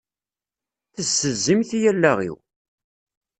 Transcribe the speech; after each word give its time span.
Tessezzimt-iyi 0.95 1.89
allaɣ-iw! 1.91 2.35